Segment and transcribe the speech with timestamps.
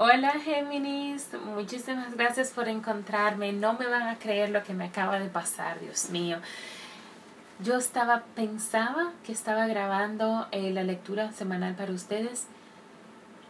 [0.00, 3.52] Hola Géminis, muchísimas gracias por encontrarme.
[3.52, 6.38] No me van a creer lo que me acaba de pasar, Dios mío.
[7.58, 12.46] Yo estaba, pensaba que estaba grabando eh, la lectura semanal para ustedes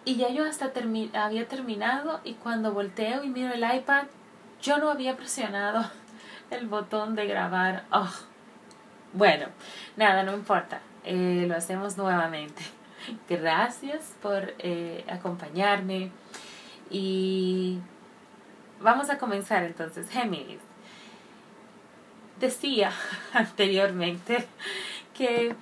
[0.07, 0.73] y ya yo hasta
[1.23, 4.05] había terminado y cuando volteo y miro el iPad,
[4.63, 5.85] yo no había presionado
[6.51, 7.85] el botón de grabar.
[7.93, 8.09] Oh.
[9.13, 9.49] Bueno,
[9.99, 10.81] nada, no importa.
[11.05, 12.63] Eh, lo hacemos nuevamente.
[13.29, 16.11] Gracias por eh, acompañarme.
[16.91, 17.79] Y
[18.81, 20.09] vamos a comenzar entonces.
[20.09, 20.61] Géminis.
[22.41, 22.93] Decía
[23.33, 24.47] anteriormente
[25.15, 25.55] que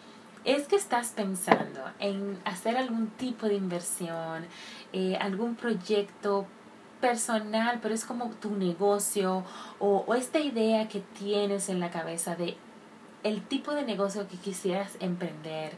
[0.44, 4.46] es que estás pensando en hacer algún tipo de inversión,
[4.92, 6.46] eh, algún proyecto
[7.00, 9.44] personal, pero es como tu negocio
[9.78, 12.56] o, o, esta idea que tienes en la cabeza de
[13.22, 15.72] el tipo de negocio que quisieras emprender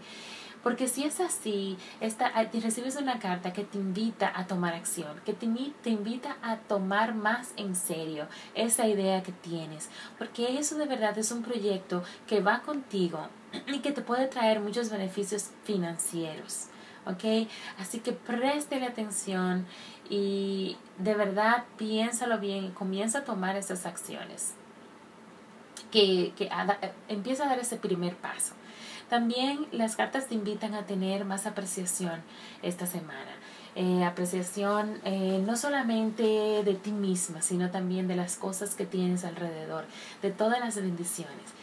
[0.63, 5.21] porque si es así, esta, ah, recibes una carta que te invita a tomar acción,
[5.25, 5.47] que te,
[5.83, 11.17] te invita a tomar más en serio esa idea que tienes, porque eso de verdad
[11.19, 13.29] es un proyecto que va contigo
[13.67, 16.69] y que te puede traer muchos beneficios financieros.
[17.79, 19.67] Así que préstele atención
[20.11, 24.55] y de verdad piénsalo bien y comienza a tomar esas acciones.
[25.91, 26.51] Que, que
[27.09, 28.53] empieza a dar ese primer paso.
[29.09, 32.21] También las cartas te invitan a tener más apreciación
[32.63, 33.33] esta semana.
[33.75, 36.23] Eh, apreciación eh, no solamente
[36.65, 39.85] de ti misma, sino también de las cosas que tienes alrededor,
[40.21, 41.55] de todas las bendiciones.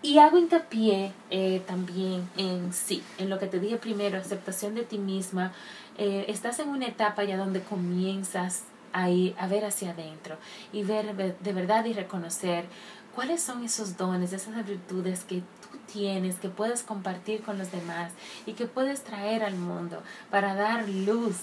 [0.00, 4.82] Y hago hincapié eh, también en sí, en lo que te dije primero, aceptación de
[4.82, 5.52] ti misma.
[5.98, 10.36] estás en una etapa ya donde comienzas a, ir, a ver hacia adentro
[10.72, 12.64] y ver de verdad y reconocer
[13.14, 15.42] cuáles son esos dones, esas virtudes que
[15.92, 18.12] tienes, que puedes compartir con los demás
[18.46, 21.42] y que puedes traer al mundo para dar luz.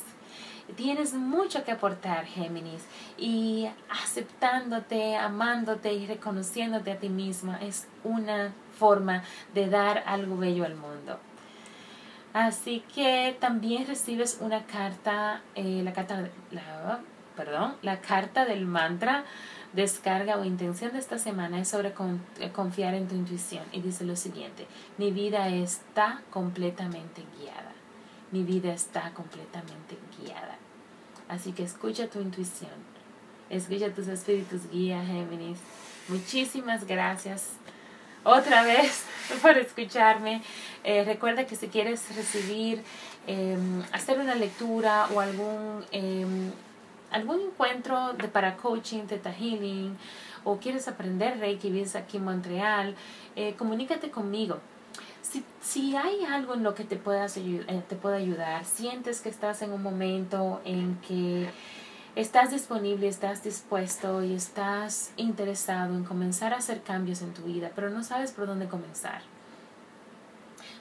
[0.76, 2.84] Tienes mucho que aportar, Géminis,
[3.18, 10.66] y aceptándote, amándote y reconociéndote a ti misma es una forma de dar algo bello
[10.66, 11.20] al mundo.
[12.34, 17.00] Así que también recibes una carta, eh, la carta, la,
[17.36, 19.26] perdón, la carta del mantra
[19.74, 24.04] descarga o intención de esta semana es sobre eh, confiar en tu intuición y dice
[24.04, 27.74] lo siguiente, mi vida está completamente guiada,
[28.32, 30.58] mi vida está completamente guiada.
[31.28, 32.72] Así que escucha tu intuición,
[33.50, 35.60] escucha tus espíritus guía, Géminis.
[36.08, 37.52] Muchísimas gracias
[38.24, 39.04] otra vez
[39.42, 40.42] por escucharme.
[40.84, 42.84] Eh, recuerda que si quieres recibir,
[43.28, 46.52] em, hacer una lectura o algún em,
[47.12, 49.98] algún encuentro de para coaching, Theta Healing,
[50.44, 52.96] o quieres aprender Reiki, vives aquí en Montreal,
[53.36, 54.60] eh, comunícate conmigo.
[55.22, 59.62] Si, si, hay algo en lo que te, eh, te pueda ayudar, sientes que estás
[59.62, 61.50] en un momento en que
[62.16, 67.72] estás disponible, estás dispuesto y estás interesado en comenzar a hacer cambios en tu vida,
[67.76, 69.22] pero no sabes por dónde comenzar,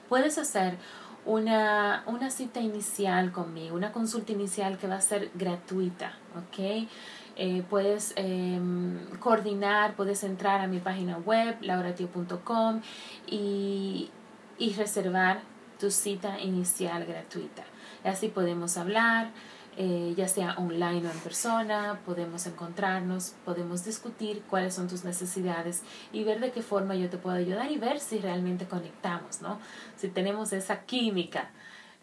[0.07, 0.77] puedes hacer
[1.25, 6.87] una, una cita inicial conmigo, una consulta inicial que va a ser gratuita, ¿ok?
[7.35, 12.81] Eh, puedes em, coordinar, puedes entrar a mi página web, lauratio.com
[13.27, 14.09] y,
[14.57, 15.41] y reservar
[15.79, 17.63] tu cita inicial gratuita.
[18.03, 19.31] Así podemos hablar,
[19.77, 25.83] eh, ya sea online o en persona, podemos encontrarnos, podemos discutir cuáles son tus necesidades
[26.11, 29.59] y ver de qué forma yo te puedo ayudar y ver si realmente conectamos, ¿no?
[29.95, 31.51] Si tenemos esa química.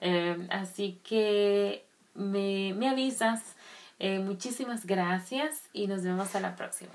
[0.00, 3.42] Eh, así que me, me avisas.
[3.98, 6.92] Eh, muchísimas gracias y nos vemos a la próxima.